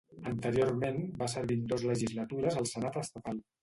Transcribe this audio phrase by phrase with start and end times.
[0.29, 3.49] Anteriorment va servir en dos legislatures al Senat estatal.